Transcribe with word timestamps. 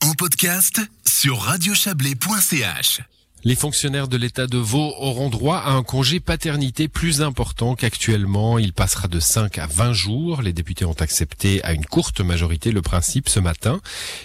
en 0.00 0.12
podcast 0.14 0.80
sur 1.06 1.38
radiochablais.ch. 1.38 3.00
Les 3.44 3.54
fonctionnaires 3.54 4.08
de 4.08 4.16
l'État 4.16 4.48
de 4.48 4.58
Vaud 4.58 4.92
auront 4.98 5.28
droit 5.28 5.58
à 5.58 5.70
un 5.70 5.84
congé 5.84 6.18
paternité 6.18 6.88
plus 6.88 7.22
important 7.22 7.76
qu'actuellement. 7.76 8.58
Il 8.58 8.72
passera 8.72 9.06
de 9.06 9.20
5 9.20 9.58
à 9.58 9.68
20 9.68 9.92
jours. 9.92 10.42
Les 10.42 10.52
députés 10.52 10.84
ont 10.84 10.96
accepté 10.98 11.62
à 11.62 11.74
une 11.74 11.86
courte 11.86 12.20
majorité 12.20 12.72
le 12.72 12.82
principe 12.82 13.28
ce 13.28 13.38
matin. 13.38 13.80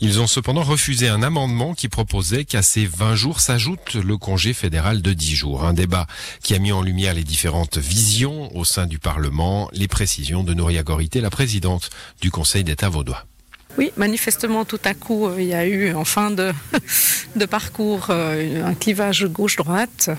Ils 0.00 0.18
ont 0.18 0.26
cependant 0.26 0.64
refusé 0.64 1.06
un 1.06 1.22
amendement 1.22 1.74
qui 1.74 1.88
proposait 1.88 2.44
qu'à 2.44 2.62
ces 2.62 2.84
20 2.84 3.14
jours 3.14 3.38
s'ajoute 3.38 3.94
le 3.94 4.16
congé 4.16 4.52
fédéral 4.52 5.00
de 5.00 5.12
10 5.12 5.36
jours. 5.36 5.64
Un 5.64 5.74
débat 5.74 6.08
qui 6.42 6.56
a 6.56 6.58
mis 6.58 6.72
en 6.72 6.82
lumière 6.82 7.14
les 7.14 7.24
différentes 7.24 7.78
visions 7.78 8.54
au 8.56 8.64
sein 8.64 8.86
du 8.86 8.98
Parlement. 8.98 9.70
Les 9.72 9.86
précisions 9.86 10.42
de 10.42 10.54
Nouria 10.54 10.82
Gorité, 10.82 11.20
la 11.20 11.30
présidente 11.30 11.90
du 12.20 12.32
Conseil 12.32 12.64
d'État 12.64 12.88
vaudois. 12.88 13.24
Oui, 13.76 13.90
manifestement, 13.96 14.64
tout 14.64 14.78
à 14.84 14.94
coup, 14.94 15.26
euh, 15.26 15.34
il 15.38 15.46
y 15.46 15.54
a 15.54 15.66
eu 15.66 15.92
en 15.94 16.04
fin 16.04 16.30
de, 16.30 17.44
parcours 17.46 18.06
euh, 18.10 18.64
un 18.64 18.74
clivage 18.74 19.26
gauche-droite. 19.26 20.10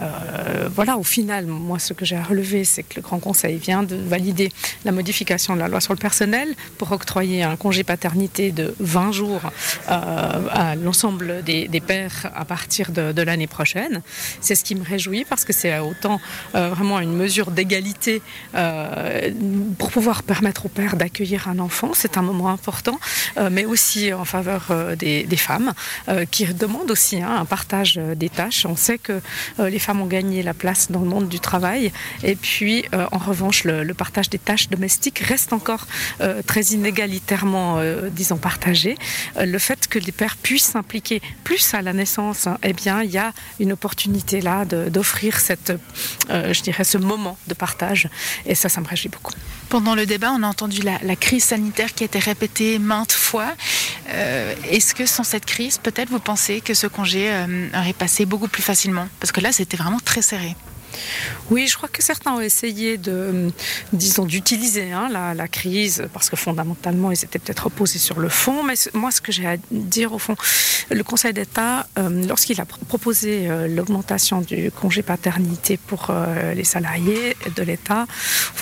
Euh, 0.00 0.68
voilà, 0.72 0.96
au 0.96 1.02
final, 1.02 1.46
moi, 1.46 1.80
ce 1.80 1.94
que 1.94 2.04
j'ai 2.04 2.14
à 2.14 2.22
relever, 2.22 2.62
c'est 2.62 2.84
que 2.84 2.94
le 2.96 3.02
Grand 3.02 3.18
Conseil 3.18 3.56
vient 3.56 3.82
de 3.82 3.96
valider 3.96 4.50
la 4.84 4.92
modification 4.92 5.54
de 5.54 5.58
la 5.58 5.66
loi 5.66 5.80
sur 5.80 5.92
le 5.92 5.98
personnel 5.98 6.54
pour 6.78 6.92
octroyer 6.92 7.42
un 7.42 7.56
congé 7.56 7.82
paternité 7.82 8.52
de 8.52 8.72
20 8.78 9.10
jours 9.10 9.42
à 9.88 10.76
l'ensemble 10.76 11.42
des, 11.42 11.68
pères 11.84 12.30
à 12.34 12.44
partir 12.44 12.92
de, 12.92 13.10
de 13.10 13.22
l'année 13.22 13.48
prochaine. 13.48 14.02
C'est 14.40 14.54
ce 14.54 14.62
qui 14.62 14.76
me 14.76 14.84
réjouit 14.84 15.24
parce 15.24 15.44
que 15.44 15.52
c'est 15.52 15.78
autant 15.78 16.20
vraiment 16.52 17.00
une 17.00 17.14
mesure 17.14 17.50
d'égalité 17.50 18.22
pour 19.78 19.90
pouvoir 19.90 20.22
permettre 20.22 20.66
aux 20.66 20.70
pères 20.70 20.96
d'accueillir 20.96 21.48
un 21.48 21.58
enfant. 21.58 21.90
C'est 21.94 22.16
un 22.16 22.22
moment 22.22 22.50
important 22.50 22.91
euh, 23.36 23.48
mais 23.50 23.64
aussi 23.64 24.12
en 24.12 24.24
faveur 24.24 24.66
euh, 24.70 24.96
des, 24.96 25.36
femmes, 25.36 25.72
euh, 26.08 26.24
qui 26.30 26.44
demandent 26.46 26.90
aussi 26.90 27.20
hein, 27.20 27.36
un 27.40 27.44
partage 27.44 27.94
des 28.16 28.28
tâches. 28.28 28.66
On 28.66 28.76
sait 28.76 28.98
que 28.98 29.20
les 29.58 29.78
femmes 29.78 30.00
ont 30.00 30.06
gagné 30.06 30.42
la 30.42 30.54
place 30.54 30.90
dans 30.90 31.00
le 31.00 31.08
monde 31.08 31.28
du 31.28 31.40
travail, 31.40 31.92
et 32.22 32.36
puis 32.36 32.84
en 32.92 33.18
revanche, 33.18 33.64
le, 33.64 33.92
partage 33.94 34.30
des 34.30 34.38
tâches 34.38 34.68
domestiques 34.68 35.18
reste 35.20 35.52
encore 35.52 35.86
très 36.46 36.62
inégalitairement, 36.62 37.80
disons, 38.10 38.36
partagé. 38.36 38.96
le 39.38 39.58
fait 39.58 39.86
que 39.88 39.98
les 39.98 40.12
pères 40.12 40.36
puissent 40.36 40.72
s'impliquer 40.72 41.20
plus 41.44 41.74
à 41.74 41.82
la 41.82 41.92
naissance, 41.92 42.46
hein, 42.46 42.58
eh 42.62 42.72
bien, 42.72 43.02
il 43.02 43.10
y 43.10 43.18
a 43.18 43.32
une 43.60 43.72
opportunité 43.72 44.40
là 44.40 44.64
d'offrir 44.64 45.40
ce 45.40 46.98
moment 46.98 47.36
de 47.46 47.54
partage, 47.54 48.08
et 48.46 48.54
ça, 48.54 48.68
ça 48.68 48.80
me 48.80 48.86
réjouit 48.86 49.10
beaucoup. 49.10 49.34
Pendant 49.68 49.94
le 49.94 50.06
débat, 50.06 50.32
on 50.36 50.42
a 50.42 50.46
entendu 50.46 50.82
la 50.82 51.16
crise 51.16 51.44
sanitaire 51.44 51.94
qui 51.94 52.04
a 52.04 52.06
été 52.06 52.18
répétée 52.18 52.78
maintes 52.82 53.12
fois. 53.12 53.54
Euh, 54.08 54.54
est-ce 54.68 54.94
que 54.94 55.06
sans 55.06 55.24
cette 55.24 55.46
crise, 55.46 55.78
peut-être 55.78 56.10
vous 56.10 56.20
pensez 56.20 56.60
que 56.60 56.74
ce 56.74 56.86
congé 56.86 57.32
euh, 57.32 57.68
aurait 57.74 57.92
passé 57.92 58.26
beaucoup 58.26 58.48
plus 58.48 58.62
facilement? 58.62 59.08
Parce 59.20 59.32
que 59.32 59.40
là, 59.40 59.52
c'était 59.52 59.76
vraiment 59.76 60.00
très 60.00 60.22
serré. 60.22 60.54
Oui, 61.50 61.66
je 61.66 61.76
crois 61.76 61.88
que 61.88 62.02
certains 62.02 62.32
ont 62.32 62.40
essayé 62.40 62.96
de, 62.96 63.50
disons, 63.92 64.24
d'utiliser 64.24 64.92
hein, 64.92 65.08
la, 65.10 65.48
crise 65.48 66.04
parce 66.12 66.30
que 66.30 66.36
fondamentalement, 66.36 67.10
ils 67.10 67.24
étaient 67.24 67.38
peut-être 67.38 67.66
opposés 67.66 67.98
sur 67.98 68.18
le 68.20 68.28
fond. 68.28 68.62
Mais 68.62 68.74
moi, 68.94 69.10
ce 69.10 69.20
que 69.20 69.32
j'ai 69.32 69.46
à 69.46 69.56
dire 69.70 70.12
au 70.12 70.18
fond, 70.18 70.36
le 70.90 71.02
Conseil 71.02 71.32
d'État, 71.32 71.86
euh, 71.98 72.26
lorsqu'il 72.26 72.60
a 72.60 72.64
proposé 72.64 73.48
l'augmentation 73.68 74.40
du 74.40 74.70
congé 74.70 75.02
paternité 75.02 75.76
pour 75.76 76.12
les 76.54 76.64
salariés 76.64 77.36
de 77.56 77.62
l'État, 77.62 78.06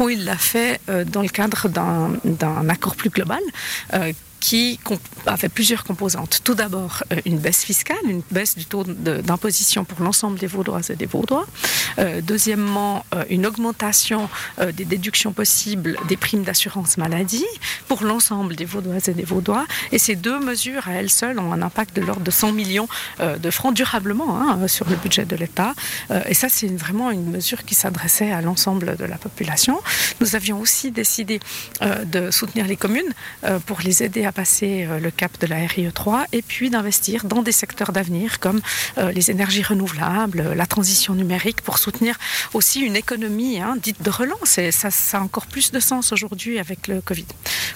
il 0.08 0.24
l'a 0.24 0.36
fait 0.36 0.80
dans 1.06 1.22
le 1.22 1.28
cadre 1.28 1.68
d'un 1.68 2.68
accord 2.68 2.96
plus 2.96 3.10
global 3.10 3.40
qui 4.40 4.80
avait 5.26 5.50
plusieurs 5.50 5.84
composantes. 5.84 6.40
Tout 6.42 6.54
d'abord, 6.54 7.04
euh, 7.12 7.20
une 7.26 7.38
baisse 7.38 7.62
fiscale, 7.62 7.98
une 8.08 8.22
baisse 8.30 8.56
du 8.56 8.64
taux 8.64 8.84
d'imposition 8.84 9.84
pour 9.84 10.02
l'ensemble 10.02 10.38
des 10.38 10.46
Vaudoises 10.46 10.90
et 10.90 10.96
des 10.96 11.06
Vaudois. 11.06 11.46
Euh, 11.98 12.20
deuxièmement, 12.22 13.04
euh, 13.14 13.24
une 13.28 13.46
augmentation 13.46 14.28
des 14.72 14.84
déductions 14.84 15.32
possibles 15.32 15.96
des 16.08 16.16
primes 16.16 16.42
d'assurance 16.42 16.96
maladie 16.96 17.46
pour 17.86 18.02
l'ensemble 18.02 18.56
des 18.56 18.64
Vaudoises 18.64 19.08
et 19.08 19.14
des 19.14 19.24
Vaudois. 19.24 19.66
Et 19.92 19.98
ces 19.98 20.16
deux 20.16 20.40
mesures, 20.40 20.88
à 20.88 20.92
elles 20.92 21.10
seules, 21.10 21.38
ont 21.38 21.52
un 21.52 21.62
impact 21.62 21.94
de 21.96 22.00
l'ordre 22.00 22.22
de 22.22 22.30
100 22.30 22.52
millions 22.52 22.88
de 23.20 23.50
francs 23.50 23.74
durablement 23.74 24.40
hein, 24.40 24.66
sur 24.68 24.88
le 24.88 24.96
budget 24.96 25.24
de 25.24 25.36
l'État. 25.36 25.74
et 26.26 26.34
ça, 26.34 26.48
c'est 26.48 26.68
vraiment 26.68 27.10
une 27.10 27.30
mesure 27.30 27.64
qui 27.64 27.74
s'adressait 27.74 28.32
à 28.32 28.40
l'ensemble 28.40 28.96
de 28.96 29.04
la 29.04 29.16
population. 29.18 29.80
Nous 30.20 30.36
avions 30.36 30.60
aussi 30.60 30.90
décidé 30.90 31.40
de 32.06 32.30
soutenir 32.30 32.66
les 32.66 32.76
communes 32.76 33.12
pour 33.66 33.80
les 33.80 34.02
aider 34.02 34.24
à 34.24 34.29
passer 34.32 34.86
euh, 34.86 34.98
le 35.00 35.10
cap 35.10 35.38
de 35.40 35.46
la 35.46 35.56
RIE 35.56 35.90
3 35.92 36.26
et 36.32 36.42
puis 36.42 36.70
d'investir 36.70 37.24
dans 37.24 37.42
des 37.42 37.52
secteurs 37.52 37.92
d'avenir 37.92 38.40
comme 38.40 38.60
euh, 38.98 39.12
les 39.12 39.30
énergies 39.30 39.62
renouvelables, 39.62 40.54
la 40.54 40.66
transition 40.66 41.14
numérique 41.14 41.62
pour 41.62 41.78
soutenir 41.78 42.18
aussi 42.54 42.80
une 42.80 42.96
économie 42.96 43.60
hein, 43.60 43.76
dite 43.80 44.02
de 44.02 44.10
relance. 44.10 44.58
Et 44.58 44.70
ça, 44.72 44.90
ça 44.90 45.18
a 45.18 45.20
encore 45.20 45.46
plus 45.46 45.72
de 45.72 45.80
sens 45.80 46.12
aujourd'hui 46.12 46.58
avec 46.58 46.88
le 46.88 47.00
Covid. 47.00 47.26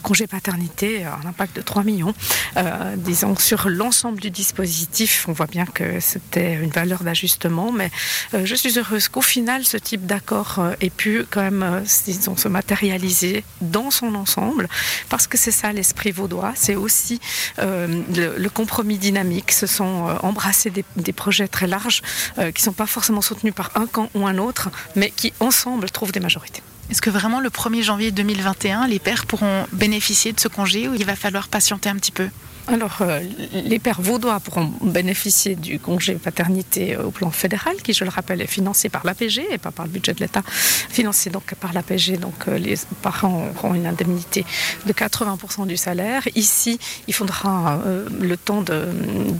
Congé 0.02 0.26
paternité, 0.26 1.04
un 1.04 1.26
impact 1.26 1.56
de 1.56 1.62
3 1.62 1.82
millions. 1.82 2.14
Euh, 2.56 2.96
disons, 2.96 3.36
sur 3.36 3.68
l'ensemble 3.68 4.20
du 4.20 4.30
dispositif, 4.30 5.26
on 5.28 5.32
voit 5.32 5.46
bien 5.46 5.66
que 5.66 6.00
c'était 6.00 6.54
une 6.54 6.70
valeur 6.70 7.02
d'ajustement, 7.02 7.72
mais 7.72 7.90
je 8.32 8.54
suis 8.54 8.78
heureuse 8.78 9.08
qu'au 9.08 9.22
final, 9.22 9.64
ce 9.64 9.76
type 9.76 10.04
d'accord 10.06 10.60
ait 10.80 10.90
pu 10.90 11.24
quand 11.30 11.42
même, 11.42 11.82
disons, 12.04 12.36
se 12.36 12.48
matérialiser 12.48 13.44
dans 13.60 13.90
son 13.90 14.14
ensemble, 14.14 14.68
parce 15.08 15.26
que 15.26 15.38
c'est 15.38 15.50
ça 15.50 15.72
l'esprit 15.72 16.10
vaudois 16.10 16.43
c'est 16.54 16.76
aussi 16.76 17.20
euh, 17.58 18.02
le, 18.36 18.48
compromis 18.48 18.98
dynamique. 18.98 19.52
Ce 19.52 19.66
sont 19.66 20.08
euh, 20.08 20.14
embrasser 20.22 20.70
des, 20.70 21.12
projets 21.12 21.48
très 21.48 21.66
larges 21.66 22.02
euh, 22.38 22.50
qui 22.52 22.62
ne 22.62 22.64
sont 22.66 22.72
pas 22.72 22.86
forcément 22.86 23.20
soutenus 23.20 23.54
par 23.54 23.70
un 23.74 23.86
camp 23.86 24.10
ou 24.14 24.26
un 24.26 24.38
autre, 24.38 24.70
mais 24.96 25.10
qui 25.10 25.32
ensemble 25.40 25.90
trouvent 25.90 26.12
des 26.12 26.20
majorités. 26.20 26.62
Est-ce 26.90 27.00
que 27.00 27.10
vraiment 27.10 27.40
le 27.40 27.48
1er 27.48 27.82
janvier 27.82 28.10
2021, 28.10 28.86
les 28.86 28.98
pères 28.98 29.26
pourront 29.26 29.66
bénéficier 29.72 30.32
de 30.32 30.40
ce 30.40 30.48
congé 30.48 30.88
ou 30.88 30.94
il 30.94 31.04
va 31.04 31.16
falloir 31.16 31.48
patienter 31.48 31.88
un 31.88 31.96
petit 31.96 32.12
peu? 32.12 32.28
Alors, 32.66 32.96
euh, 33.02 33.20
les 33.52 33.78
pères 33.78 34.00
vaudois 34.00 34.40
pourront 34.40 34.72
bénéficier 34.80 35.54
du 35.54 35.78
congé 35.78 36.14
paternité 36.14 36.96
au 36.96 37.10
plan 37.10 37.30
fédéral, 37.30 37.76
qui, 37.82 37.92
je 37.92 38.04
le 38.04 38.10
rappelle, 38.10 38.40
est 38.40 38.46
financé 38.46 38.88
par 38.88 39.04
l'APG 39.04 39.46
et 39.50 39.58
pas 39.58 39.70
par 39.70 39.84
le 39.84 39.90
budget 39.90 40.14
de 40.14 40.20
l'État, 40.20 40.42
financé 40.46 41.28
donc 41.28 41.54
par 41.56 41.74
l'APG. 41.74 42.18
Donc, 42.18 42.48
euh, 42.48 42.56
les 42.56 42.76
parents 43.02 43.48
auront 43.54 43.74
une 43.74 43.86
indemnité 43.86 44.46
de 44.86 44.92
80% 44.94 45.66
du 45.66 45.76
salaire. 45.76 46.22
Ici, 46.36 46.78
il 47.06 47.12
faudra 47.12 47.82
euh, 47.84 48.08
le 48.18 48.36
temps 48.38 48.62
de, 48.62 48.88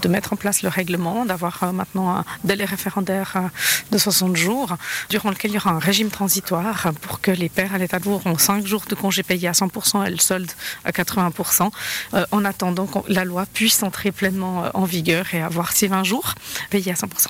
mettre 0.09 0.35
en 0.35 0.37
place 0.37 0.63
le 0.63 0.69
règlement, 0.69 1.25
d'avoir 1.25 1.73
maintenant 1.73 2.15
un 2.15 2.25
délai 2.45 2.67
référendaire 2.67 3.51
de 3.91 3.97
60 3.97 4.37
jours, 4.37 4.77
durant 5.09 5.31
lequel 5.31 5.51
il 5.51 5.55
y 5.55 5.57
aura 5.57 5.71
un 5.71 5.79
régime 5.79 6.11
transitoire 6.11 6.93
pour 7.01 7.23
que 7.23 7.31
les 7.31 7.49
pères 7.49 7.75
à 7.75 7.79
l'État 7.79 7.99
de 7.99 8.05
Vaud 8.05 8.15
auront 8.15 8.37
5 8.37 8.67
jours 8.67 8.85
de 8.89 8.95
congé 8.95 9.23
payé 9.23 9.49
à 9.49 9.53
100% 9.53 10.07
et 10.07 10.11
le 10.11 10.19
solde 10.19 10.53
à 10.85 10.91
80%, 10.91 11.71
en 12.31 12.45
attendant 12.45 12.87
la 13.15 13.25
loi 13.25 13.47
puisse 13.53 13.83
entrer 13.83 14.13
pleinement 14.13 14.65
euh, 14.65 14.71
en 14.75 14.85
vigueur 14.85 15.35
et 15.35 15.41
avoir 15.41 15.73
ces 15.73 15.89
20 15.89 16.05
jours 16.05 16.35
payés 16.71 16.93
à 16.93 16.95
100%. 16.95 17.29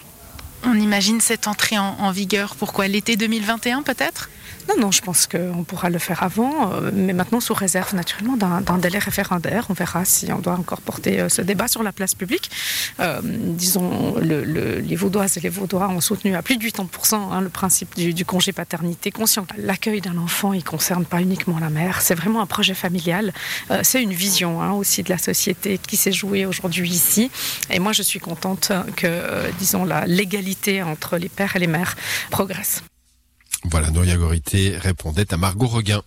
On 0.66 0.74
imagine 0.74 1.20
cette 1.20 1.46
entrée 1.46 1.78
en, 1.78 2.10
vigueur 2.10 2.56
pourquoi? 2.56 2.88
L'été 2.88 3.16
2021 3.16 3.82
peut-être? 3.82 4.30
Non, 4.68 4.76
non, 4.80 4.90
je 4.90 5.02
pense 5.02 5.26
qu'on 5.26 5.62
pourra 5.62 5.90
le 5.90 5.98
faire 5.98 6.22
avant, 6.22 6.72
euh, 6.72 6.90
mais 6.90 7.12
maintenant 7.12 7.40
sous 7.40 7.52
réserve 7.52 7.94
naturellement 7.94 8.36
d'un 8.36 8.78
délai 8.78 8.98
référendaire. 8.98 9.66
On 9.68 9.74
verra 9.74 10.06
si 10.06 10.32
on 10.32 10.38
doit 10.38 10.54
encore 10.54 10.80
porter 10.80 11.20
euh, 11.20 11.28
ce 11.28 11.42
débat 11.42 11.68
sur 11.68 11.82
la 11.82 11.92
place 11.92 12.14
publique. 12.14 12.50
Euh, 13.00 13.20
disons, 13.22 14.14
le, 14.16 14.42
le, 14.42 14.78
les 14.78 14.96
Vaudoises 14.96 15.36
et 15.36 15.40
les 15.40 15.50
Vaudois 15.50 15.88
ont 15.88 16.00
soutenu 16.00 16.34
à 16.34 16.40
plus 16.40 16.56
de 16.56 16.64
80% 16.64 17.14
hein, 17.14 17.42
le 17.42 17.50
principe 17.50 17.94
du, 17.94 18.24
congé 18.24 18.52
paternité, 18.52 19.10
conscient 19.10 19.46
l'accueil 19.58 20.00
d'un 20.00 20.16
enfant, 20.16 20.54
il 20.54 20.60
ne 20.60 20.62
concerne 20.62 21.04
pas 21.04 21.20
uniquement 21.20 21.58
la 21.58 21.68
mère, 21.68 22.00
c'est 22.00 22.14
vraiment 22.14 22.40
un 22.40 22.46
projet 22.46 22.74
familial. 22.74 23.34
C'est 23.82 24.02
une 24.02 24.14
vision 24.14 24.62
hein, 24.62 24.72
aussi 24.72 25.02
de 25.02 25.10
la 25.10 25.18
société 25.18 25.78
qui 25.78 25.98
s'est 25.98 26.12
jouée 26.12 26.46
aujourd'hui 26.46 26.88
ici. 26.88 27.30
Et 27.70 27.78
moi, 27.78 27.92
je 27.92 28.02
suis 28.02 28.20
contente 28.20 28.72
que, 28.96 29.50
disons, 29.58 29.84
la 29.84 30.06
l'égalité 30.06 30.53
entre 30.82 31.18
les 31.18 31.28
pères 31.28 31.56
et 31.56 31.58
les 31.58 31.66
mères 31.66 31.96
progresse. 32.30 32.82
Voilà, 33.64 33.90
Noria 33.90 34.16
Gorité 34.16 34.76
répondait 34.76 35.32
à 35.32 35.36
Margot 35.36 35.66
Reguin. 35.66 36.02